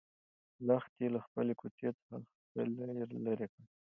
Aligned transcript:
لښتې 0.67 1.05
له 1.15 1.19
خپلې 1.25 1.53
کوڅۍ 1.59 1.87
څخه 1.99 2.15
خلی 2.51 2.85
لرې 3.25 3.47
کړ. 3.53 3.63